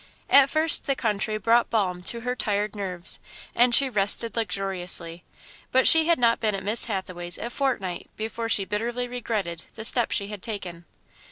[0.31, 3.19] At first the country brought balm to her tired nerves,
[3.53, 5.23] and she rested luxuriously,
[5.71, 9.85] but she had not been at Miss Hathaway's a fortnight before she bitterly regretted the
[9.85, 10.85] step she had taken.